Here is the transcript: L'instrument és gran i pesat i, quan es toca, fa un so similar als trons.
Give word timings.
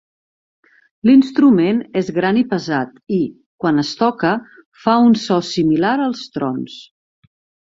L'instrument 1.09 1.81
és 2.01 2.09
gran 2.15 2.39
i 2.41 2.43
pesat 2.53 2.95
i, 3.17 3.19
quan 3.65 3.83
es 3.85 3.93
toca, 4.01 4.33
fa 4.87 4.97
un 5.11 5.15
so 5.27 5.39
similar 5.53 5.93
als 6.09 6.25
trons. 6.39 6.81